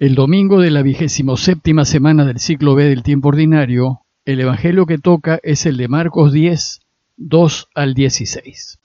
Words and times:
El 0.00 0.16
domingo 0.16 0.60
de 0.60 0.72
la 0.72 0.82
vigésimo 0.82 1.36
séptima 1.36 1.84
semana 1.84 2.24
del 2.24 2.40
ciclo 2.40 2.74
B 2.74 2.82
del 2.82 3.04
tiempo 3.04 3.28
ordinario, 3.28 4.00
el 4.24 4.40
Evangelio 4.40 4.86
que 4.86 4.98
toca 4.98 5.38
es 5.44 5.66
el 5.66 5.76
de 5.76 5.86
Marcos 5.86 6.32
10, 6.32 6.80
2 7.16 7.68
al 7.76 7.94
16. 7.94 8.80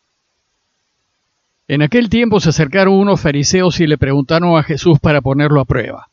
En 1.68 1.82
aquel 1.82 2.10
tiempo 2.10 2.40
se 2.40 2.50
acercaron 2.50 2.94
unos 2.94 3.20
fariseos 3.22 3.80
y 3.80 3.88
le 3.88 3.98
preguntaron 3.98 4.56
a 4.56 4.62
Jesús 4.62 5.00
para 5.00 5.22
ponerlo 5.22 5.60
a 5.60 5.66
prueba. 5.66 6.12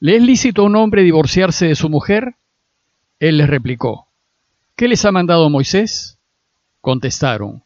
¿Le 0.00 0.16
es 0.16 0.22
lícito 0.22 0.62
a 0.62 0.64
un 0.64 0.76
hombre 0.76 1.02
divorciarse 1.02 1.66
de 1.66 1.74
su 1.74 1.90
mujer? 1.90 2.36
Él 3.20 3.36
les 3.36 3.46
replicó, 3.46 4.06
¿qué 4.74 4.88
les 4.88 5.04
ha 5.04 5.12
mandado 5.12 5.50
Moisés? 5.50 6.18
Contestaron, 6.80 7.62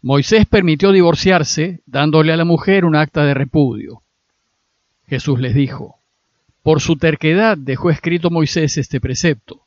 Moisés 0.00 0.46
permitió 0.46 0.92
divorciarse 0.92 1.82
dándole 1.84 2.32
a 2.32 2.38
la 2.38 2.46
mujer 2.46 2.86
un 2.86 2.96
acta 2.96 3.26
de 3.26 3.34
repudio. 3.34 4.02
Jesús 5.08 5.40
les 5.40 5.54
dijo, 5.54 5.98
por 6.62 6.80
su 6.80 6.96
terquedad 6.96 7.56
dejó 7.56 7.90
escrito 7.90 8.30
Moisés 8.30 8.76
este 8.76 9.00
precepto, 9.00 9.62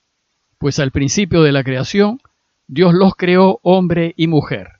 pues 0.59 0.77
al 0.77 0.91
principio 0.91 1.41
de 1.41 1.51
la 1.51 1.63
creación 1.63 2.21
Dios 2.67 2.93
los 2.93 3.15
creó 3.15 3.59
hombre 3.63 4.13
y 4.17 4.27
mujer. 4.27 4.73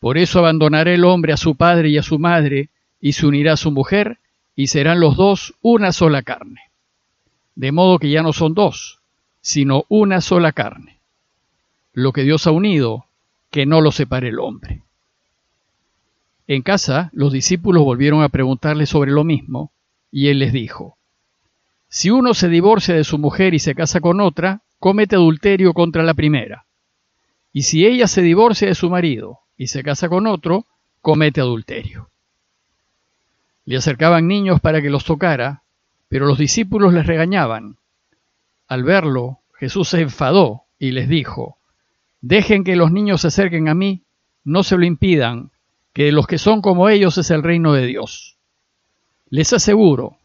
Por 0.00 0.16
eso 0.16 0.38
abandonará 0.38 0.92
el 0.92 1.04
hombre 1.04 1.32
a 1.32 1.36
su 1.36 1.54
padre 1.54 1.90
y 1.90 1.98
a 1.98 2.02
su 2.02 2.18
madre, 2.18 2.70
y 3.00 3.12
se 3.12 3.26
unirá 3.26 3.52
a 3.52 3.56
su 3.58 3.70
mujer, 3.70 4.18
y 4.56 4.68
serán 4.68 5.00
los 5.00 5.16
dos 5.16 5.54
una 5.60 5.92
sola 5.92 6.22
carne. 6.22 6.60
De 7.54 7.72
modo 7.72 7.98
que 7.98 8.10
ya 8.10 8.22
no 8.22 8.32
son 8.32 8.54
dos, 8.54 9.00
sino 9.40 9.84
una 9.88 10.20
sola 10.22 10.52
carne. 10.52 10.98
Lo 11.92 12.12
que 12.12 12.22
Dios 12.22 12.46
ha 12.46 12.50
unido, 12.50 13.04
que 13.50 13.66
no 13.66 13.80
lo 13.80 13.92
separe 13.92 14.28
el 14.28 14.40
hombre. 14.40 14.82
En 16.46 16.62
casa, 16.62 17.10
los 17.12 17.32
discípulos 17.32 17.84
volvieron 17.84 18.22
a 18.22 18.28
preguntarle 18.28 18.86
sobre 18.86 19.12
lo 19.12 19.24
mismo, 19.24 19.70
y 20.16 20.28
él 20.28 20.38
les 20.38 20.52
dijo, 20.52 20.96
Si 21.88 22.08
uno 22.08 22.34
se 22.34 22.48
divorcia 22.48 22.94
de 22.94 23.02
su 23.02 23.18
mujer 23.18 23.52
y 23.52 23.58
se 23.58 23.74
casa 23.74 24.00
con 24.00 24.20
otra, 24.20 24.62
comete 24.78 25.16
adulterio 25.16 25.74
contra 25.74 26.04
la 26.04 26.14
primera. 26.14 26.66
Y 27.52 27.62
si 27.62 27.84
ella 27.84 28.06
se 28.06 28.22
divorcia 28.22 28.68
de 28.68 28.76
su 28.76 28.88
marido 28.88 29.40
y 29.56 29.66
se 29.66 29.82
casa 29.82 30.08
con 30.08 30.28
otro, 30.28 30.66
comete 31.00 31.40
adulterio. 31.40 32.10
Le 33.64 33.76
acercaban 33.76 34.28
niños 34.28 34.60
para 34.60 34.80
que 34.80 34.88
los 34.88 35.04
tocara, 35.04 35.64
pero 36.06 36.26
los 36.26 36.38
discípulos 36.38 36.94
les 36.94 37.08
regañaban. 37.08 37.78
Al 38.68 38.84
verlo, 38.84 39.40
Jesús 39.58 39.88
se 39.88 40.00
enfadó 40.00 40.62
y 40.78 40.92
les 40.92 41.08
dijo, 41.08 41.58
Dejen 42.20 42.62
que 42.62 42.76
los 42.76 42.92
niños 42.92 43.22
se 43.22 43.28
acerquen 43.28 43.68
a 43.68 43.74
mí, 43.74 44.04
no 44.44 44.62
se 44.62 44.76
lo 44.78 44.84
impidan, 44.84 45.50
que 45.92 46.12
los 46.12 46.28
que 46.28 46.38
son 46.38 46.62
como 46.62 46.88
ellos 46.88 47.18
es 47.18 47.32
el 47.32 47.42
reino 47.42 47.72
de 47.72 47.86
Dios. 47.86 48.33
Les 49.30 49.52
aseguro 49.52 50.18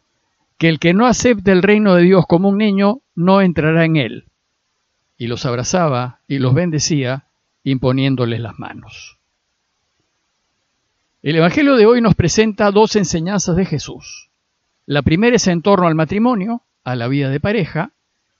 que 0.58 0.68
el 0.68 0.78
que 0.78 0.92
no 0.92 1.06
acepte 1.06 1.52
el 1.52 1.62
reino 1.62 1.94
de 1.94 2.02
Dios 2.02 2.26
como 2.28 2.50
un 2.50 2.58
niño, 2.58 3.00
no 3.14 3.40
entrará 3.40 3.84
en 3.84 3.96
él. 3.96 4.24
Y 5.16 5.26
los 5.26 5.46
abrazaba 5.46 6.20
y 6.28 6.38
los 6.38 6.54
bendecía, 6.54 7.24
imponiéndoles 7.64 8.40
las 8.40 8.58
manos. 8.58 9.18
El 11.22 11.36
Evangelio 11.36 11.76
de 11.76 11.86
hoy 11.86 12.00
nos 12.00 12.14
presenta 12.14 12.70
dos 12.70 12.96
enseñanzas 12.96 13.56
de 13.56 13.66
Jesús. 13.66 14.30
La 14.86 15.02
primera 15.02 15.36
es 15.36 15.46
en 15.46 15.62
torno 15.62 15.86
al 15.86 15.94
matrimonio, 15.94 16.62
a 16.84 16.94
la 16.94 17.08
vida 17.08 17.28
de 17.28 17.40
pareja, 17.40 17.92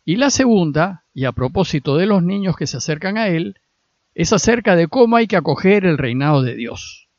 y 0.04 0.16
la 0.16 0.30
segunda, 0.30 1.04
y 1.14 1.26
a 1.26 1.32
propósito 1.32 1.96
de 1.96 2.06
los 2.06 2.22
niños 2.22 2.56
que 2.56 2.66
se 2.66 2.78
acercan 2.78 3.18
a 3.18 3.28
Él, 3.28 3.58
es 4.14 4.32
acerca 4.32 4.76
de 4.76 4.88
cómo 4.88 5.16
hay 5.16 5.26
que 5.26 5.36
acoger 5.36 5.84
el 5.84 5.98
reinado 5.98 6.42
de 6.42 6.54
Dios. 6.54 7.09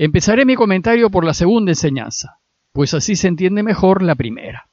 Empezaré 0.00 0.44
mi 0.44 0.54
comentario 0.54 1.10
por 1.10 1.24
la 1.24 1.34
segunda 1.34 1.72
enseñanza, 1.72 2.38
pues 2.72 2.94
así 2.94 3.16
se 3.16 3.26
entiende 3.26 3.64
mejor 3.64 4.00
la 4.00 4.14
primera. 4.14 4.68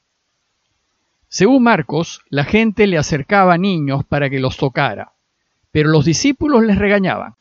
Según 1.29 1.63
Marcos, 1.63 2.21
la 2.29 2.43
gente 2.43 2.85
le 2.85 2.99
acercaba 2.99 3.57
niños 3.57 4.05
para 4.05 4.29
que 4.29 4.39
los 4.39 4.55
tocara, 4.55 5.13
pero 5.71 5.89
los 5.89 6.05
discípulos 6.05 6.63
les 6.63 6.77
regañaban. 6.77 7.33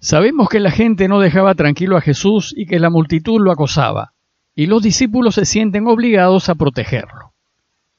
Sabemos 0.00 0.48
que 0.48 0.58
la 0.58 0.72
gente 0.72 1.06
no 1.06 1.20
dejaba 1.20 1.54
tranquilo 1.54 1.96
a 1.96 2.00
Jesús 2.00 2.52
y 2.56 2.66
que 2.66 2.80
la 2.80 2.90
multitud 2.90 3.40
lo 3.40 3.52
acosaba, 3.52 4.12
y 4.56 4.66
los 4.66 4.82
discípulos 4.82 5.36
se 5.36 5.44
sienten 5.44 5.86
obligados 5.86 6.48
a 6.48 6.56
protegerlo. 6.56 7.32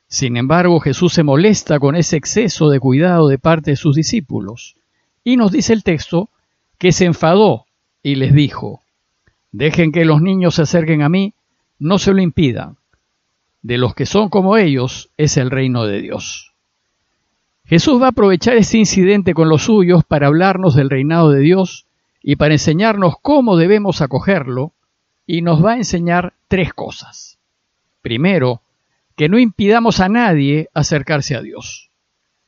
Sin 0.10 0.36
embargo, 0.36 0.82
Jesús 0.82 1.14
se 1.14 1.24
molesta 1.24 1.80
con 1.80 1.96
ese 1.96 2.18
exceso 2.18 2.70
de 2.70 2.82
cuidado 2.82 3.30
de 3.30 3.40
parte 3.40 3.72
de 3.72 3.78
sus 3.78 3.96
discípulos, 3.96 4.76
y 5.24 5.38
nos 5.38 5.54
dice 5.54 5.72
el 5.72 5.84
texto 5.84 6.30
que 6.78 6.92
se 6.92 7.06
enfadó 7.06 7.68
y 8.04 8.16
les 8.16 8.34
dijo, 8.34 8.82
Dejen 9.58 9.92
que 9.92 10.06
los 10.06 10.22
niños 10.22 10.54
se 10.54 10.62
acerquen 10.62 11.02
a 11.02 11.10
mí, 11.10 11.34
no 11.80 11.98
se 11.98 12.14
lo 12.14 12.22
impidan. 12.22 12.78
De 13.64 13.80
los 13.80 13.96
que 13.96 14.06
son 14.06 14.30
como 14.30 14.56
ellos 14.56 15.10
es 15.18 15.36
el 15.36 15.50
reino 15.50 15.86
de 15.86 16.00
Dios. 16.00 16.54
Jesús 17.66 18.00
va 18.00 18.06
a 18.06 18.10
aprovechar 18.10 18.56
este 18.56 18.78
incidente 18.78 19.34
con 19.34 19.50
los 19.50 19.64
suyos 19.64 20.04
para 20.04 20.28
hablarnos 20.28 20.76
del 20.76 20.92
reinado 20.92 21.32
de 21.32 21.40
Dios 21.40 21.88
y 22.22 22.36
para 22.36 22.54
enseñarnos 22.54 23.16
cómo 23.20 23.58
debemos 23.58 24.02
acogerlo, 24.02 24.74
y 25.26 25.42
nos 25.42 25.66
va 25.66 25.72
a 25.72 25.78
enseñar 25.78 26.34
tres 26.48 26.72
cosas. 26.72 27.40
Primero, 28.04 28.62
que 29.16 29.28
no 29.28 29.40
impidamos 29.40 30.02
a 30.02 30.08
nadie 30.08 30.70
acercarse 30.76 31.36
a 31.36 31.42
Dios. 31.42 31.90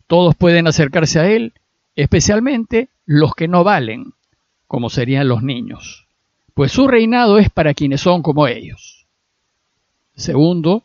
Todos 0.05 0.35
pueden 0.35 0.67
acercarse 0.67 1.19
a 1.19 1.27
Él, 1.27 1.53
especialmente 1.95 2.89
los 3.07 3.33
que 3.33 3.47
no 3.47 3.63
valen, 3.63 4.13
como 4.67 4.91
serían 4.91 5.27
los 5.27 5.41
niños, 5.41 6.05
pues 6.59 6.73
su 6.73 6.89
reinado 6.89 7.37
es 7.37 7.49
para 7.49 7.73
quienes 7.73 8.01
son 8.01 8.21
como 8.21 8.45
ellos. 8.45 9.05
Segundo, 10.13 10.83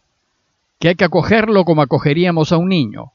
que 0.79 0.87
hay 0.87 0.95
que 0.95 1.05
acogerlo 1.05 1.65
como 1.65 1.83
acogeríamos 1.83 2.53
a 2.53 2.59
un 2.59 2.69
niño, 2.69 3.11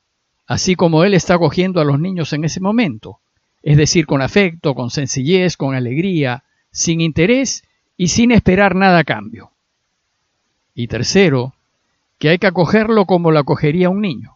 así 0.45 0.75
como 0.75 1.05
Él 1.05 1.13
está 1.13 1.35
acogiendo 1.35 1.79
a 1.79 1.85
los 1.85 2.01
niños 2.01 2.33
en 2.33 2.43
ese 2.43 2.59
momento, 2.59 3.19
es 3.63 3.77
decir, 3.77 4.05
con 4.05 4.21
afecto, 4.21 4.75
con 4.75 4.89
sencillez, 4.89 5.55
con 5.55 5.73
alegría, 5.73 6.43
sin 6.69 6.99
interés 6.99 7.63
y 7.95 8.09
sin 8.09 8.29
esperar 8.33 8.75
nada 8.75 8.99
a 8.99 9.03
cambio. 9.05 9.51
Y 10.75 10.87
tercero, 10.87 11.53
que 12.17 12.27
hay 12.27 12.39
que 12.39 12.47
acogerlo 12.47 13.05
como 13.05 13.31
lo 13.31 13.39
acogería 13.39 13.89
un 13.89 14.01
niño, 14.01 14.35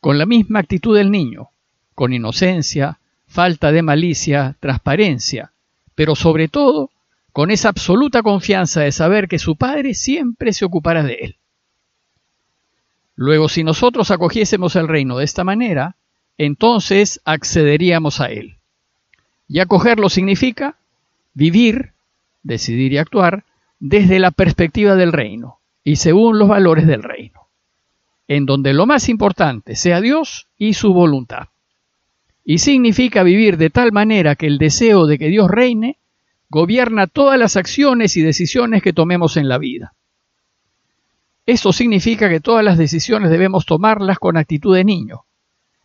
con 0.00 0.18
la 0.18 0.26
misma 0.26 0.58
actitud 0.58 0.96
del 0.96 1.12
niño, 1.12 1.50
con 1.94 2.12
inocencia, 2.12 2.98
falta 3.28 3.70
de 3.70 3.82
malicia, 3.82 4.56
transparencia, 4.58 5.52
pero 5.94 6.16
sobre 6.16 6.48
todo 6.48 6.90
con 7.32 7.50
esa 7.50 7.68
absoluta 7.68 8.22
confianza 8.22 8.80
de 8.80 8.92
saber 8.92 9.28
que 9.28 9.38
su 9.38 9.56
padre 9.56 9.94
siempre 9.94 10.52
se 10.52 10.64
ocupará 10.64 11.02
de 11.02 11.14
él. 11.14 11.36
Luego, 13.14 13.48
si 13.48 13.64
nosotros 13.64 14.10
acogiésemos 14.10 14.76
el 14.76 14.88
reino 14.88 15.18
de 15.18 15.24
esta 15.24 15.44
manera, 15.44 15.96
entonces 16.38 17.20
accederíamos 17.24 18.20
a 18.20 18.30
él. 18.30 18.56
Y 19.46 19.60
acogerlo 19.60 20.08
significa 20.08 20.78
vivir, 21.34 21.92
decidir 22.42 22.92
y 22.92 22.98
actuar 22.98 23.44
desde 23.78 24.18
la 24.18 24.30
perspectiva 24.30 24.94
del 24.94 25.12
reino 25.12 25.60
y 25.84 25.96
según 25.96 26.38
los 26.38 26.48
valores 26.48 26.86
del 26.86 27.02
reino, 27.02 27.48
en 28.28 28.46
donde 28.46 28.72
lo 28.72 28.86
más 28.86 29.08
importante 29.08 29.76
sea 29.76 30.00
Dios 30.00 30.48
y 30.56 30.74
su 30.74 30.92
voluntad. 30.92 31.48
Y 32.44 32.58
significa 32.58 33.22
vivir 33.22 33.56
de 33.56 33.70
tal 33.70 33.92
manera 33.92 34.34
que 34.34 34.46
el 34.46 34.58
deseo 34.58 35.06
de 35.06 35.18
que 35.18 35.28
Dios 35.28 35.50
reine 35.50 35.98
gobierna 36.50 37.06
todas 37.06 37.38
las 37.38 37.56
acciones 37.56 38.16
y 38.16 38.22
decisiones 38.22 38.82
que 38.82 38.92
tomemos 38.92 39.36
en 39.36 39.48
la 39.48 39.56
vida. 39.56 39.94
Esto 41.46 41.72
significa 41.72 42.28
que 42.28 42.40
todas 42.40 42.64
las 42.64 42.76
decisiones 42.76 43.30
debemos 43.30 43.64
tomarlas 43.64 44.18
con 44.18 44.36
actitud 44.36 44.74
de 44.74 44.84
niño. 44.84 45.22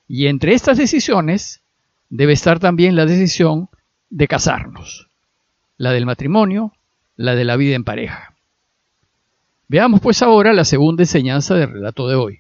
Y 0.08 0.28
entre 0.28 0.54
estas 0.54 0.78
decisiones 0.78 1.62
debe 2.10 2.34
estar 2.34 2.60
también 2.60 2.96
la 2.96 3.06
decisión 3.06 3.70
de 4.10 4.28
casarnos, 4.28 5.08
la 5.78 5.92
del 5.92 6.06
matrimonio, 6.06 6.74
la 7.16 7.36
de 7.36 7.46
la 7.46 7.56
vida 7.56 7.76
en 7.76 7.84
pareja. 7.84 8.36
Veamos 9.68 10.02
pues 10.02 10.22
ahora 10.22 10.54
la 10.54 10.66
segunda 10.66 11.04
enseñanza 11.04 11.56
del 11.56 11.72
relato 11.72 12.08
de 12.08 12.16
hoy. 12.16 12.40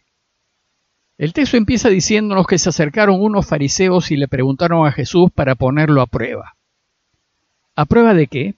El 1.18 1.33
texto 1.33 1.57
empieza 1.57 1.89
diciéndonos 1.89 2.45
que 2.45 2.60
se 2.60 2.69
acercaron 2.69 3.22
unos 3.22 3.48
fariseos 3.48 4.12
y 4.12 4.18
le 4.18 4.27
preguntaron 4.27 4.86
a 4.86 4.92
Jesús 4.92 5.31
para 5.33 5.56
ponerlo 5.56 6.01
a 6.01 6.07
prueba. 6.07 6.56
¿A 7.75 7.86
prueba 7.86 8.13
de 8.13 8.27
qué? 8.27 8.56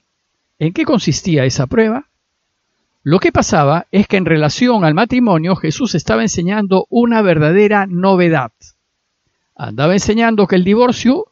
¿En 0.60 0.74
qué 0.74 0.86
consistía 0.86 1.46
esa 1.46 1.68
prueba? 1.68 2.08
Lo 3.04 3.20
que 3.20 3.32
pasaba 3.32 3.88
es 3.92 4.08
que 4.08 4.18
en 4.18 4.26
relación 4.26 4.84
al 4.84 4.94
matrimonio 4.94 5.56
Jesús 5.56 5.96
estaba 5.96 6.22
enseñando 6.22 6.88
una 6.90 7.22
verdadera 7.22 7.86
novedad 7.88 8.52
andaba 9.58 9.94
enseñando 9.94 10.48
que 10.48 10.56
el 10.56 10.64
divorcio 10.64 11.26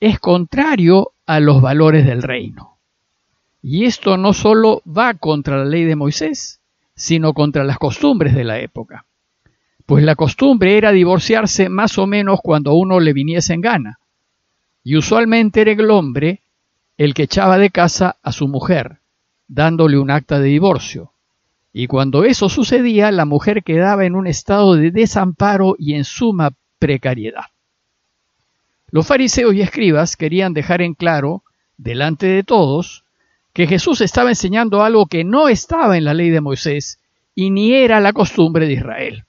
es 0.00 0.18
contrario 0.18 1.12
a 1.26 1.40
los 1.40 1.60
valores 1.60 2.06
del 2.06 2.22
reino. 2.22 2.78
Y 3.62 3.84
esto 3.84 4.16
no 4.16 4.32
solo 4.32 4.82
va 4.86 5.14
contra 5.14 5.58
la 5.58 5.64
ley 5.64 5.84
de 5.84 5.96
Moisés, 5.96 6.60
sino 6.94 7.34
contra 7.34 7.64
las 7.64 7.78
costumbres 7.78 8.34
de 8.34 8.44
la 8.44 8.58
época. 8.60 9.04
Pues 9.84 10.04
la 10.04 10.14
costumbre 10.14 10.78
era 10.78 10.92
divorciarse 10.92 11.68
más 11.68 11.98
o 11.98 12.06
menos 12.06 12.40
cuando 12.42 12.74
uno 12.74 12.98
le 12.98 13.12
viniese 13.12 13.54
en 13.54 13.60
gana. 13.60 13.98
Y 14.82 14.96
usualmente 14.96 15.60
era 15.60 15.72
el 15.72 15.90
hombre 15.90 16.40
el 16.96 17.14
que 17.14 17.24
echaba 17.24 17.58
de 17.58 17.70
casa 17.70 18.16
a 18.22 18.32
su 18.32 18.48
mujer, 18.48 19.00
dándole 19.48 19.98
un 19.98 20.10
acta 20.10 20.38
de 20.38 20.48
divorcio. 20.48 21.12
Y 21.72 21.88
cuando 21.88 22.24
eso 22.24 22.48
sucedía, 22.48 23.10
la 23.10 23.26
mujer 23.26 23.62
quedaba 23.62 24.06
en 24.06 24.14
un 24.14 24.26
estado 24.26 24.76
de 24.76 24.90
desamparo 24.90 25.76
y 25.78 25.94
en 25.94 26.04
suma 26.04 26.52
precariedad. 26.78 27.44
Los 28.90 29.06
fariseos 29.06 29.54
y 29.54 29.60
escribas 29.60 30.16
querían 30.16 30.54
dejar 30.54 30.80
en 30.80 30.94
claro, 30.94 31.42
delante 31.76 32.26
de 32.26 32.44
todos, 32.44 33.04
que 33.52 33.66
Jesús 33.66 34.00
estaba 34.00 34.30
enseñando 34.30 34.82
algo 34.82 35.06
que 35.06 35.24
no 35.24 35.48
estaba 35.48 35.96
en 35.96 36.04
la 36.04 36.14
ley 36.14 36.30
de 36.30 36.40
Moisés 36.40 37.00
y 37.34 37.50
ni 37.50 37.74
era 37.74 38.00
la 38.00 38.12
costumbre 38.12 38.66
de 38.66 38.74
Israel. 38.74 39.24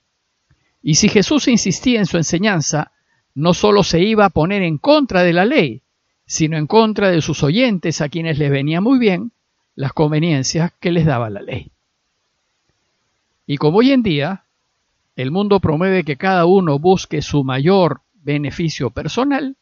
Y 0.81 0.95
si 0.95 1.09
Jesús 1.09 1.47
insistía 1.47 1.99
en 1.99 2.05
su 2.05 2.17
enseñanza, 2.17 2.91
no 3.35 3.53
solo 3.53 3.83
se 3.83 3.99
iba 3.99 4.25
a 4.25 4.29
poner 4.29 4.63
en 4.63 4.77
contra 4.77 5.23
de 5.23 5.33
la 5.33 5.45
ley, 5.45 5.81
sino 6.27 6.57
en 6.57 6.67
contra 6.67 7.09
de 7.09 7.21
sus 7.21 7.41
oyentes 7.41 8.01
a 8.01 8.09
quienes 8.09 8.37
les 8.37 8.51
venía 8.51 8.81
muy 8.81 8.99
bien 8.99 9.31
las 9.75 9.93
conveniencias 9.93 10.73
que 10.79 10.91
les 10.91 11.05
daba 11.05 11.29
la 11.29 11.41
ley. 11.41 11.71
Y 13.47 13.57
como 13.57 13.79
hoy 13.79 13.91
en 13.91 14.03
día 14.03 14.43
el 15.15 15.31
mundo 15.31 15.59
promueve 15.59 16.03
que 16.03 16.17
cada 16.17 16.45
uno 16.45 16.77
busque 16.77 17.23
su 17.23 17.43
mayor 17.43 18.01
beneficio 18.13 18.91
personal, 18.91 19.55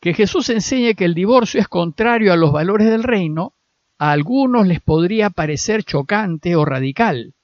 que 0.00 0.14
Jesús 0.14 0.48
enseñe 0.48 0.94
que 0.94 1.04
el 1.04 1.14
divorcio 1.14 1.60
es 1.60 1.68
contrario 1.68 2.32
a 2.32 2.36
los 2.36 2.52
valores 2.52 2.88
del 2.88 3.02
reino, 3.02 3.52
a 3.98 4.12
algunos 4.12 4.66
les 4.66 4.80
podría 4.80 5.28
parecer 5.28 5.84
chocante 5.84 6.56
o 6.56 6.64
radical. 6.64 7.34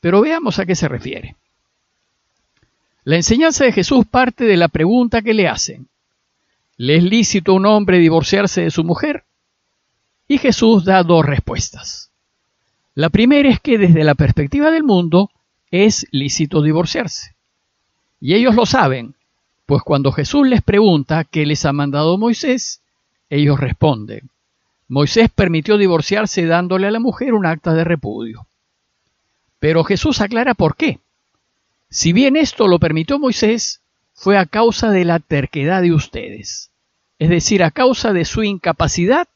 Pero 0.00 0.20
veamos 0.20 0.60
a 0.60 0.66
qué 0.66 0.76
se 0.76 0.86
refiere. 0.86 1.34
La 3.02 3.16
enseñanza 3.16 3.64
de 3.64 3.72
Jesús 3.72 4.06
parte 4.06 4.44
de 4.44 4.56
la 4.56 4.68
pregunta 4.68 5.22
que 5.22 5.34
le 5.34 5.48
hacen. 5.48 5.88
¿Le 6.76 6.96
es 6.96 7.04
lícito 7.04 7.52
a 7.52 7.54
un 7.56 7.66
hombre 7.66 7.98
divorciarse 7.98 8.62
de 8.62 8.70
su 8.70 8.84
mujer? 8.84 9.24
Y 10.26 10.38
Jesús 10.38 10.84
da 10.84 11.02
dos 11.02 11.24
respuestas. 11.24 12.10
La 12.94 13.10
primera 13.10 13.48
es 13.48 13.60
que 13.60 13.78
desde 13.78 14.04
la 14.04 14.14
perspectiva 14.14 14.70
del 14.70 14.82
mundo 14.82 15.30
es 15.70 16.06
lícito 16.10 16.62
divorciarse. 16.62 17.34
Y 18.20 18.34
ellos 18.34 18.54
lo 18.54 18.66
saben, 18.66 19.14
pues 19.66 19.82
cuando 19.82 20.12
Jesús 20.12 20.46
les 20.46 20.62
pregunta 20.62 21.24
qué 21.24 21.46
les 21.46 21.64
ha 21.64 21.72
mandado 21.72 22.18
Moisés, 22.18 22.82
ellos 23.30 23.58
responden, 23.58 24.30
Moisés 24.88 25.30
permitió 25.30 25.78
divorciarse 25.78 26.44
dándole 26.44 26.86
a 26.86 26.90
la 26.90 27.00
mujer 27.00 27.32
un 27.32 27.46
acta 27.46 27.72
de 27.72 27.84
repudio. 27.84 28.46
Pero 29.58 29.84
Jesús 29.84 30.20
aclara 30.20 30.54
por 30.54 30.76
qué. 30.76 31.00
Si 31.88 32.12
bien 32.12 32.36
esto 32.36 32.68
lo 32.68 32.78
permitió 32.78 33.18
Moisés, 33.18 33.81
fue 34.22 34.38
a 34.38 34.46
causa 34.46 34.92
de 34.92 35.04
la 35.04 35.18
terquedad 35.18 35.82
de 35.82 35.92
ustedes, 35.92 36.70
es 37.18 37.28
decir, 37.28 37.64
a 37.64 37.72
causa 37.72 38.12
de 38.12 38.24
su 38.24 38.44
incapacidad 38.44 39.26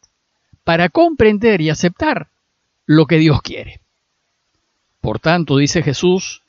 para 0.63 0.91
comprender 0.91 1.61
y 1.61 1.71
aceptar 1.71 2.29
lo 2.85 3.07
que 3.07 3.17
Dios 3.17 3.43
quiere. 3.43 3.81
Por 5.01 5.19
tanto, 5.19 5.57
dice 5.57 5.83
Jesús, 5.83 6.45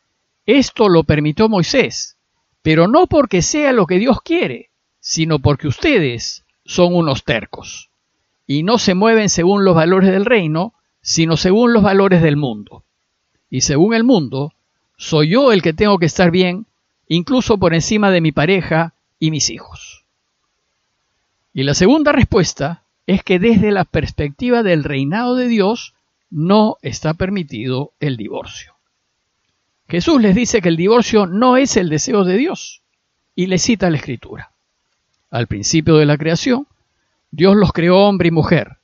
esto 0.45 0.87
lo 0.87 1.03
permitió 1.03 1.49
Moisés, 1.49 2.15
pero 2.61 2.87
no 2.87 3.07
porque 3.07 3.41
sea 3.41 3.73
lo 3.73 3.87
que 3.87 3.97
Dios 3.97 4.21
quiere, 4.21 4.69
sino 4.99 5.39
porque 5.39 5.67
ustedes 5.67 6.45
son 6.63 6.93
unos 6.93 7.23
tercos, 7.23 7.89
y 8.45 8.61
no 8.61 8.77
se 8.77 8.93
mueven 8.93 9.29
según 9.29 9.65
los 9.65 9.73
valores 9.73 10.11
del 10.11 10.25
reino, 10.25 10.75
sino 11.01 11.37
según 11.37 11.73
los 11.73 11.81
valores 11.81 12.21
del 12.21 12.37
mundo. 12.37 12.83
Y 13.49 13.61
según 13.61 13.95
el 13.95 14.03
mundo, 14.03 14.53
soy 14.95 15.29
yo 15.29 15.51
el 15.51 15.63
que 15.63 15.73
tengo 15.73 15.97
que 15.97 16.05
estar 16.05 16.29
bien, 16.29 16.67
incluso 17.07 17.57
por 17.57 17.73
encima 17.73 18.11
de 18.11 18.21
mi 18.21 18.31
pareja 18.31 18.93
y 19.19 19.31
mis 19.31 19.49
hijos. 19.49 20.03
Y 21.53 21.63
la 21.63 21.73
segunda 21.73 22.11
respuesta 22.11 22.83
es 23.07 23.23
que 23.23 23.39
desde 23.39 23.71
la 23.71 23.85
perspectiva 23.85 24.63
del 24.63 24.83
reinado 24.83 25.35
de 25.35 25.47
Dios, 25.47 25.93
no 26.29 26.77
está 26.81 27.13
permitido 27.13 27.93
el 27.99 28.17
divorcio. 28.17 28.73
Jesús 29.87 30.21
les 30.21 30.35
dice 30.35 30.61
que 30.61 30.69
el 30.69 30.75
divorcio 30.75 31.25
no 31.25 31.55
es 31.55 31.77
el 31.77 31.89
deseo 31.89 32.25
de 32.25 32.37
Dios 32.37 32.81
y 33.35 33.47
le 33.47 33.57
cita 33.57 33.89
la 33.89 33.97
escritura. 33.97 34.51
Al 35.29 35.47
principio 35.47 35.95
de 35.95 36.05
la 36.05 36.17
creación, 36.17 36.67
Dios 37.31 37.55
los 37.55 37.71
creó 37.71 37.97
hombre 38.07 38.27
y 38.27 38.31
mujer. 38.31 38.77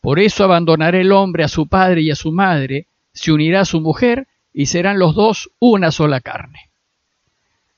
Por 0.00 0.18
eso 0.18 0.44
abandonará 0.44 0.98
el 0.98 1.12
hombre 1.12 1.44
a 1.44 1.48
su 1.48 1.66
padre 1.68 2.02
y 2.02 2.10
a 2.10 2.16
su 2.16 2.32
madre, 2.32 2.86
se 3.12 3.32
unirá 3.32 3.60
a 3.60 3.64
su 3.64 3.80
mujer 3.80 4.26
y 4.52 4.66
serán 4.66 4.98
los 4.98 5.14
dos 5.14 5.50
una 5.58 5.90
sola 5.90 6.20
carne. 6.20 6.71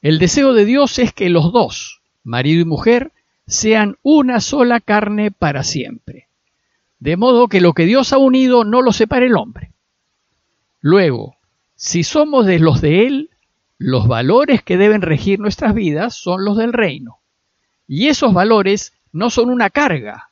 El 0.05 0.21
deseo 0.21 0.53
de 0.53 0.65
Dios 0.65 1.01
es 1.01 1.13
que 1.13 1.31
los 1.31 1.53
dos, 1.53 2.01
marido 2.23 2.61
y 2.61 2.65
mujer, 2.65 3.11
sean 3.49 3.97
una 4.05 4.41
sola 4.41 4.79
carne 4.79 5.33
para 5.33 5.65
siempre 5.65 6.29
de 7.05 7.19
modo 7.19 7.49
que 7.49 7.61
lo 7.61 7.75
que 7.75 7.85
Dios 7.85 8.15
ha 8.15 8.17
unido 8.17 8.65
no 8.65 8.81
lo 8.81 8.91
separe 8.91 9.27
el 9.27 9.37
hombre. 9.37 9.73
Luego, 10.81 11.37
si 11.77 12.03
somos 12.03 12.47
de 12.47 12.59
los 12.59 12.81
de 12.81 13.07
Él, 13.07 13.31
los 13.77 14.09
valores 14.09 14.63
que 14.63 14.79
deben 14.79 15.03
regir 15.03 15.39
nuestras 15.39 15.75
vidas 15.75 16.15
son 16.15 16.47
los 16.47 16.57
del 16.57 16.73
reino. 16.73 17.19
Y 17.87 18.09
esos 18.09 18.33
valores 18.33 18.95
no 19.13 19.29
son 19.29 19.51
una 19.51 19.69
carga, 19.69 20.31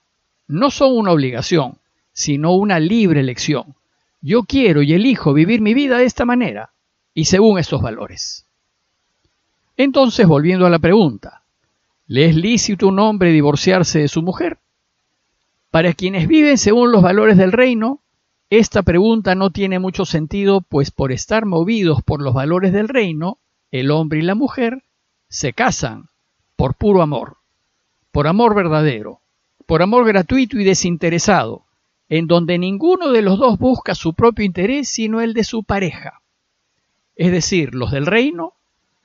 no 0.48 0.70
son 0.70 0.96
una 0.96 1.12
obligación, 1.12 1.76
sino 2.14 2.54
una 2.54 2.80
libre 2.80 3.20
elección. 3.20 3.74
Yo 4.22 4.44
quiero 4.44 4.80
y 4.80 4.94
elijo 4.94 5.34
vivir 5.34 5.60
mi 5.60 5.74
vida 5.74 5.98
de 5.98 6.06
esta 6.06 6.24
manera 6.24 6.72
y 7.12 7.26
según 7.26 7.58
estos 7.58 7.82
valores. 7.82 8.46
Entonces, 9.82 10.28
volviendo 10.28 10.64
a 10.64 10.70
la 10.70 10.78
pregunta, 10.78 11.42
¿le 12.06 12.26
es 12.26 12.36
lícito 12.36 12.86
un 12.86 13.00
hombre 13.00 13.32
divorciarse 13.32 13.98
de 13.98 14.06
su 14.06 14.22
mujer? 14.22 14.60
Para 15.72 15.92
quienes 15.92 16.28
viven 16.28 16.56
según 16.56 16.92
los 16.92 17.02
valores 17.02 17.36
del 17.36 17.50
reino, 17.50 18.00
esta 18.48 18.84
pregunta 18.84 19.34
no 19.34 19.50
tiene 19.50 19.80
mucho 19.80 20.04
sentido, 20.04 20.60
pues 20.60 20.92
por 20.92 21.10
estar 21.10 21.46
movidos 21.46 22.00
por 22.04 22.22
los 22.22 22.32
valores 22.32 22.72
del 22.72 22.86
reino, 22.88 23.38
el 23.72 23.90
hombre 23.90 24.20
y 24.20 24.22
la 24.22 24.36
mujer 24.36 24.84
se 25.28 25.52
casan 25.52 26.10
por 26.54 26.76
puro 26.76 27.02
amor, 27.02 27.38
por 28.12 28.28
amor 28.28 28.54
verdadero, 28.54 29.18
por 29.66 29.82
amor 29.82 30.06
gratuito 30.06 30.60
y 30.60 30.64
desinteresado, 30.64 31.64
en 32.08 32.28
donde 32.28 32.56
ninguno 32.56 33.10
de 33.10 33.22
los 33.22 33.36
dos 33.36 33.58
busca 33.58 33.96
su 33.96 34.14
propio 34.14 34.44
interés 34.44 34.88
sino 34.88 35.20
el 35.20 35.34
de 35.34 35.42
su 35.42 35.64
pareja. 35.64 36.22
Es 37.16 37.32
decir, 37.32 37.74
los 37.74 37.90
del 37.90 38.06
reino 38.06 38.54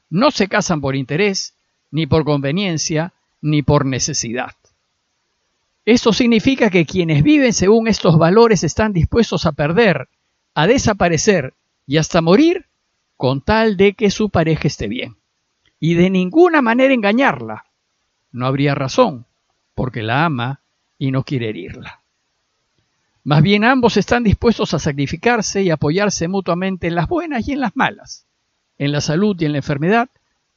no 0.10 0.32
se 0.32 0.48
casan 0.48 0.82
por 0.82 0.96
interés, 0.96 1.56
ni 1.92 2.08
por 2.08 2.26
conveniencia, 2.26 3.14
ni 3.42 3.62
por 3.62 3.86
necesidad. 3.86 4.52
Esto 5.86 6.12
significa 6.12 6.70
que 6.70 6.86
quienes 6.86 7.24
viven 7.24 7.54
según 7.54 7.88
estos 7.88 8.18
valores 8.18 8.64
están 8.64 8.92
dispuestos 8.92 9.46
a 9.46 9.54
perder, 9.54 10.10
a 10.54 10.68
desaparecer 10.68 11.54
y 11.86 11.98
hasta 11.98 12.22
morir 12.22 12.66
con 13.16 13.42
tal 13.42 13.78
de 13.78 13.94
que 13.94 14.12
su 14.12 14.30
pareja 14.30 14.68
esté 14.68 14.88
bien. 14.88 15.16
Y 15.80 15.94
de 15.94 16.10
ninguna 16.10 16.62
manera 16.62 16.94
engañarla. 16.94 17.66
No 18.32 18.48
habría 18.48 18.76
razón, 18.76 19.26
porque 19.76 20.04
la 20.04 20.26
ama 20.26 20.62
y 20.98 21.12
no 21.12 21.24
quiere 21.24 21.50
herirla. 21.50 22.02
Más 23.24 23.42
bien 23.42 23.64
ambos 23.64 23.98
están 23.98 24.24
dispuestos 24.24 24.74
a 24.74 24.80
sacrificarse 24.80 25.64
y 25.64 25.70
apoyarse 25.70 26.28
mutuamente 26.28 26.88
en 26.88 26.96
las 26.96 27.08
buenas 27.08 27.48
y 27.48 27.54
en 27.54 27.62
las 27.62 27.76
malas, 27.76 28.27
en 28.78 28.92
la 28.92 29.02
salud 29.02 29.36
y 29.40 29.46
en 29.46 29.54
la 29.54 29.60
enfermedad, 29.60 30.10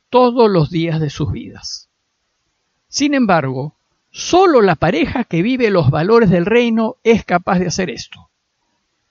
todos 0.08 0.50
los 0.50 0.70
días 0.70 1.00
de 1.00 1.10
sus 1.10 1.32
vidas. 1.32 1.88
Sin 2.88 3.14
embargo, 3.14 3.74
Solo 4.10 4.60
la 4.60 4.74
pareja 4.74 5.24
que 5.24 5.42
vive 5.42 5.70
los 5.70 5.90
valores 5.90 6.30
del 6.30 6.44
reino 6.44 6.96
es 7.04 7.24
capaz 7.24 7.60
de 7.60 7.68
hacer 7.68 7.90
esto. 7.90 8.28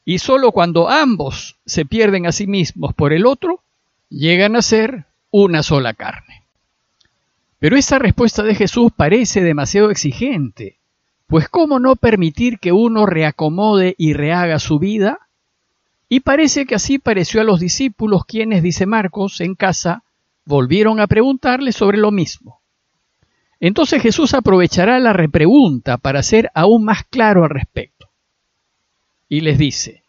Y 0.04 0.20
solo 0.20 0.52
cuando 0.52 0.90
ambos 0.90 1.58
se 1.66 1.86
pierden 1.86 2.26
a 2.26 2.32
sí 2.32 2.48
mismos 2.48 2.94
por 2.94 3.14
el 3.14 3.26
otro, 3.26 3.62
llegan 4.10 4.56
a 4.56 4.62
ser 4.62 5.06
una 5.32 5.64
sola 5.64 5.94
carne. 5.94 6.44
Pero 7.60 7.78
esta 7.78 8.00
respuesta 8.00 8.44
de 8.44 8.56
Jesús 8.56 8.92
parece 8.96 9.42
demasiado 9.42 9.90
exigente, 9.90 10.78
pues 11.28 11.48
¿cómo 11.48 11.80
no 11.80 11.96
permitir 11.96 12.60
que 12.60 12.72
uno 12.72 13.06
reacomode 13.06 13.96
y 13.98 14.14
rehaga 14.14 14.60
su 14.60 14.80
vida? 14.80 15.29
Y 16.10 16.22
parece 16.22 16.66
que 16.66 16.74
así 16.74 16.98
pareció 16.98 17.40
a 17.40 17.44
los 17.44 17.60
discípulos 17.60 18.26
quienes, 18.26 18.64
dice 18.64 18.88
Marcos, 18.88 19.40
en 19.42 19.54
casa, 19.54 20.04
volvieron 20.44 21.00
a 21.00 21.06
preguntarle 21.06 21.72
sobre 21.72 22.00
lo 22.00 22.10
mismo. 22.10 22.60
Entonces 23.60 24.02
Jesús 24.02 24.34
aprovechará 24.34 25.00
la 25.00 25.14
repregunta 25.14 25.98
para 25.98 26.24
ser 26.24 26.50
aún 26.56 26.84
más 26.84 27.04
claro 27.04 27.44
al 27.44 27.52
respecto. 27.52 28.10
Y 29.28 29.42
les 29.42 29.60
dice, 29.60 30.04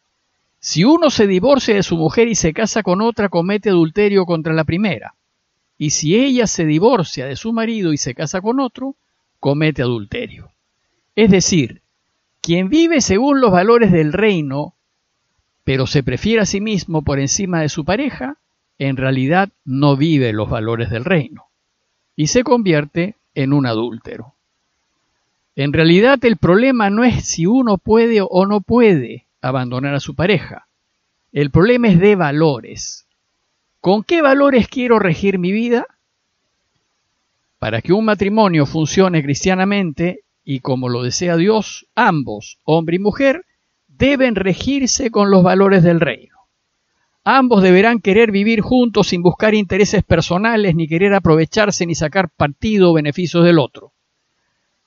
si 0.59 0.85
uno 0.85 1.11
se 1.11 1.27
divorcia 1.27 1.75
de 1.75 1.83
su 1.83 1.97
mujer 1.97 2.29
y 2.29 2.35
se 2.35 2.55
casa 2.55 2.83
con 2.83 3.03
otra, 3.03 3.29
comete 3.29 3.69
adulterio 3.69 4.25
contra 4.25 4.55
la 4.55 4.65
primera. 4.65 5.15
Y 5.77 5.91
si 5.91 6.17
ella 6.17 6.47
se 6.47 6.65
divorcia 6.65 7.27
de 7.27 7.37
su 7.37 7.53
marido 7.53 7.93
y 7.93 7.99
se 7.99 8.15
casa 8.15 8.41
con 8.41 8.61
otro, 8.61 8.97
comete 9.39 9.83
adulterio. 9.83 10.53
Es 11.17 11.31
decir, 11.31 11.83
quien 12.41 12.71
vive 12.71 13.01
según 13.01 13.41
los 13.41 13.51
valores 13.51 13.93
del 13.93 14.13
reino, 14.13 14.75
pero 15.65 15.87
se 15.87 16.03
prefiere 16.03 16.43
a 16.43 16.47
sí 16.47 16.61
mismo 16.61 17.03
por 17.03 17.19
encima 17.19 17.61
de 17.61 17.69
su 17.69 17.85
pareja, 17.85 18.39
en 18.79 18.97
realidad 18.97 19.51
no 19.65 19.97
vive 19.97 20.33
los 20.33 20.49
valores 20.49 20.91
del 20.91 21.05
reino 21.05 21.47
y 22.17 22.29
se 22.29 22.45
convierte 22.45 23.17
en 23.35 23.53
un 23.53 23.67
adúltero. 23.67 24.35
En 25.57 25.73
realidad 25.73 26.19
el 26.25 26.37
problema 26.37 26.91
no 26.91 27.05
es 27.05 27.25
si 27.27 27.47
uno 27.47 27.77
puede 27.77 28.21
o 28.23 28.47
no 28.47 28.61
puede 28.61 29.27
abandonar 29.43 29.95
a 29.95 30.01
su 30.01 30.15
pareja, 30.15 30.67
El 31.33 31.51
problema 31.51 31.87
es 31.87 32.01
de 32.01 32.17
valores. 32.17 33.07
¿Con 33.81 34.03
qué 34.03 34.21
valores 34.21 34.67
quiero 34.67 34.99
regir 34.99 35.39
mi 35.39 35.53
vida? 35.53 35.87
Para 37.61 37.83
que 37.83 37.93
un 37.93 38.05
matrimonio 38.05 38.67
funcione 38.67 39.23
cristianamente 39.23 40.25
y 40.45 40.59
como 40.59 40.89
lo 40.89 41.05
desea 41.05 41.37
Dios, 41.37 41.87
ambos, 41.95 42.59
hombre 42.65 42.97
y 42.97 42.99
mujer, 42.99 43.45
deben 44.01 44.35
regirse 44.35 45.11
con 45.11 45.31
los 45.31 45.43
valores 45.43 45.83
del 45.83 46.01
reino. 46.01 46.39
Ambos 47.23 47.63
deberán 47.63 48.01
querer 48.01 48.33
vivir 48.33 48.63
juntos 48.63 49.09
sin 49.09 49.23
buscar 49.23 49.55
intereses 49.55 50.03
personales, 50.03 50.75
ni 50.75 50.89
querer 50.89 51.13
aprovecharse 51.13 51.85
ni 51.85 51.95
sacar 51.95 52.31
partido 52.31 52.91
o 52.91 52.95
beneficios 52.95 53.45
del 53.45 53.59
otro. 53.59 53.93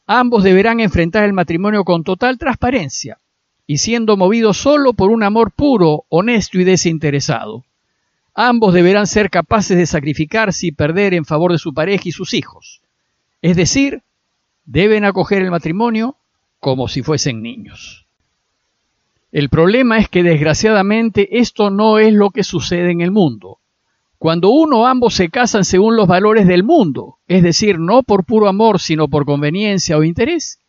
Ambos 0.08 0.44
deberán 0.44 0.80
enfrentar 0.80 1.26
el 1.26 1.34
matrimonio 1.34 1.84
con 1.86 2.04
total 2.04 2.40
transparencia 2.40 3.20
y 3.68 3.78
siendo 3.78 4.18
movidos 4.18 4.58
solo 4.58 4.94
por 4.94 5.12
un 5.12 5.22
amor 5.22 5.52
puro, 5.52 6.06
honesto 6.10 6.60
y 6.60 6.64
desinteresado. 6.64 7.64
Ambos 8.34 8.74
deberán 8.74 9.06
ser 9.06 9.30
capaces 9.30 9.78
de 9.78 9.86
sacrificarse 9.86 10.68
y 10.68 10.72
perder 10.72 11.14
en 11.14 11.24
favor 11.24 11.52
de 11.52 11.60
su 11.60 11.72
pareja 11.72 12.10
y 12.10 12.12
sus 12.12 12.34
hijos. 12.34 12.82
Es 13.44 13.56
decir, 13.56 14.02
deben 14.66 15.06
acoger 15.06 15.44
el 15.44 15.52
matrimonio 15.52 16.18
como 16.60 16.88
si 16.88 17.04
fuesen 17.04 17.44
niños. 17.44 18.04
El 19.34 19.50
problema 19.50 19.98
es 19.98 20.10
que 20.10 20.22
desgraciadamente 20.22 21.40
esto 21.40 21.72
no 21.72 21.98
es 21.98 22.14
lo 22.14 22.30
que 22.30 22.44
sucede 22.44 22.92
en 22.92 23.02
el 23.02 23.10
mundo. 23.10 23.58
Cuando 24.20 24.50
uno 24.50 24.82
o 24.82 24.86
ambos 24.86 25.16
se 25.16 25.30
casan 25.30 25.66
según 25.66 25.96
los 25.96 26.08
valores 26.08 26.46
del 26.46 26.62
mundo, 26.62 27.18
es 27.28 27.42
decir, 27.42 27.80
no 27.80 28.04
por 28.04 28.26
puro 28.26 28.48
amor, 28.48 28.80
sino 28.80 29.08
por 29.08 29.26
conveniencia 29.26 29.98
o 29.98 30.04
interés, 30.04 30.60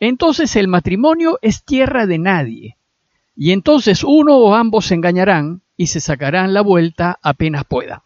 entonces 0.00 0.56
el 0.56 0.66
matrimonio 0.66 1.38
es 1.42 1.64
tierra 1.64 2.06
de 2.06 2.18
nadie. 2.18 2.76
Y 3.36 3.52
entonces 3.52 4.02
uno 4.02 4.36
o 4.36 4.52
ambos 4.52 4.86
se 4.86 4.96
engañarán 4.96 5.62
y 5.76 5.86
se 5.86 6.00
sacarán 6.00 6.52
la 6.52 6.62
vuelta 6.62 7.20
apenas 7.22 7.66
pueda. 7.66 8.02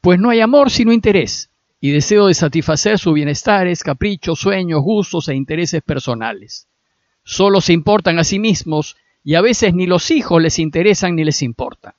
Pues 0.00 0.18
no 0.18 0.30
hay 0.30 0.40
amor 0.40 0.70
sino 0.70 0.90
interés, 0.90 1.50
y 1.82 1.90
deseo 1.90 2.28
de 2.28 2.34
satisfacer 2.34 2.98
sus 2.98 3.12
bienestares, 3.12 3.82
caprichos, 3.82 4.40
sueños, 4.40 4.80
gustos 4.80 5.28
e 5.28 5.34
intereses 5.34 5.82
personales. 5.82 6.66
Solo 7.24 7.60
se 7.60 7.74
importan 7.74 8.18
a 8.18 8.24
sí 8.24 8.38
mismos 8.38 8.96
y 9.24 9.34
a 9.34 9.40
veces 9.40 9.74
ni 9.74 9.86
los 9.86 10.10
hijos 10.10 10.42
les 10.42 10.58
interesan 10.58 11.16
ni 11.16 11.24
les 11.24 11.42
importa. 11.42 11.94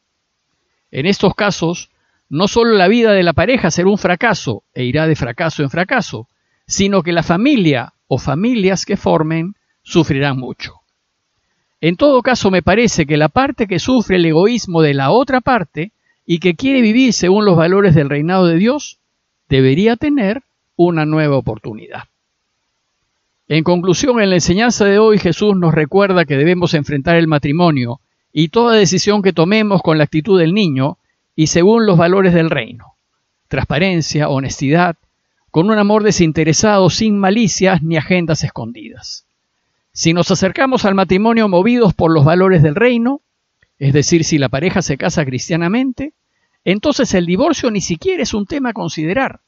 En 0.92 1.06
estos 1.06 1.34
casos, 1.36 1.90
no 2.30 2.48
solo 2.48 2.74
la 2.74 2.88
vida 2.88 3.12
de 3.12 3.24
la 3.24 3.34
pareja 3.34 3.72
será 3.72 3.90
un 3.90 3.98
fracaso 3.98 4.64
e 4.74 4.84
irá 4.84 5.08
de 5.08 5.16
fracaso 5.16 5.64
en 5.64 5.70
fracaso, 5.70 6.28
sino 6.68 7.04
que 7.04 7.12
la 7.12 7.24
familia 7.24 7.94
o 8.08 8.18
familias 8.18 8.86
que 8.86 8.98
formen 8.98 9.56
sufrirán 9.82 10.38
mucho. 10.38 10.82
En 11.82 11.98
todo 11.98 12.22
caso, 12.22 12.50
me 12.50 12.62
parece 12.62 13.06
que 13.06 13.18
la 13.18 13.28
parte 13.28 13.68
que 13.68 13.80
sufre 13.80 14.16
el 14.16 14.26
egoísmo 14.26 14.82
de 14.82 14.94
la 14.94 15.12
otra 15.12 15.42
parte 15.42 15.92
y 16.26 16.40
que 16.40 16.56
quiere 16.56 16.82
vivir 16.82 17.12
según 17.12 17.44
los 17.44 17.58
valores 17.58 17.94
del 17.94 18.10
reinado 18.10 18.46
de 18.46 18.56
Dios, 18.56 19.00
debería 19.50 19.98
tener 19.98 20.44
una 20.76 21.06
nueva 21.06 21.38
oportunidad. 21.38 22.04
En 23.54 23.64
conclusión, 23.64 24.20
en 24.20 24.32
la 24.32 24.38
enseñanza 24.38 24.84
de 24.84 24.98
hoy 24.98 25.20
Jesús 25.20 25.56
nos 25.56 25.76
recuerda 25.76 26.26
que 26.26 26.38
debemos 26.38 26.74
enfrentar 26.74 27.18
el 27.18 27.28
matrimonio 27.28 28.02
y 28.32 28.48
toda 28.48 28.76
decisión 28.76 29.22
que 29.22 29.32
tomemos 29.32 29.84
con 29.84 30.00
la 30.00 30.06
actitud 30.06 30.40
del 30.40 30.56
niño 30.56 30.98
y 31.36 31.46
según 31.46 31.86
los 31.86 31.96
valores 31.96 32.34
del 32.34 32.50
reino. 32.50 32.96
Transparencia, 33.50 34.28
honestidad, 34.28 34.96
con 35.52 35.70
un 35.70 35.78
amor 35.78 36.02
desinteresado 36.02 36.90
sin 36.90 37.20
malicias 37.20 37.84
ni 37.84 37.96
agendas 37.96 38.44
escondidas. 38.44 39.28
Si 39.92 40.14
nos 40.14 40.32
acercamos 40.32 40.84
al 40.86 40.96
matrimonio 40.96 41.48
movidos 41.48 41.94
por 41.94 42.12
los 42.12 42.26
valores 42.26 42.64
del 42.64 42.74
reino, 42.74 43.22
es 43.78 43.94
decir, 43.94 44.24
si 44.24 44.40
la 44.40 44.50
pareja 44.50 44.82
se 44.82 44.98
casa 44.98 45.26
cristianamente, 45.26 46.14
entonces 46.66 47.14
el 47.14 47.28
divorcio 47.28 47.70
ni 47.70 47.82
siquiera 47.82 48.24
es 48.24 48.34
un 48.34 48.48
tema 48.48 48.70
a 48.70 48.74
considerar. 48.74 49.42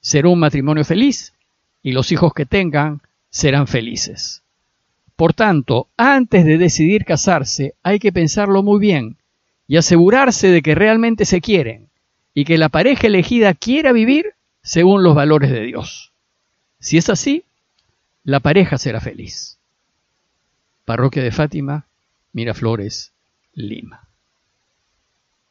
Será 0.00 0.30
un 0.30 0.40
matrimonio 0.40 0.86
feliz 0.86 1.34
y 1.82 1.92
los 1.92 2.12
hijos 2.12 2.32
que 2.32 2.46
tengan 2.46 3.02
serán 3.32 3.66
felices. 3.66 4.42
Por 5.16 5.32
tanto, 5.32 5.88
antes 5.96 6.44
de 6.44 6.58
decidir 6.58 7.04
casarse, 7.04 7.74
hay 7.82 7.98
que 7.98 8.12
pensarlo 8.12 8.62
muy 8.62 8.78
bien 8.78 9.16
y 9.66 9.78
asegurarse 9.78 10.48
de 10.48 10.62
que 10.62 10.74
realmente 10.74 11.24
se 11.24 11.40
quieren 11.40 11.88
y 12.34 12.44
que 12.44 12.58
la 12.58 12.68
pareja 12.68 13.06
elegida 13.08 13.54
quiera 13.54 13.92
vivir 13.92 14.34
según 14.62 15.02
los 15.02 15.14
valores 15.14 15.50
de 15.50 15.62
Dios. 15.62 16.12
Si 16.78 16.98
es 16.98 17.08
así, 17.08 17.44
la 18.22 18.40
pareja 18.40 18.78
será 18.78 19.00
feliz. 19.00 19.58
Parroquia 20.84 21.22
de 21.22 21.32
Fátima, 21.32 21.86
Miraflores, 22.32 23.12
Lima. 23.54 24.08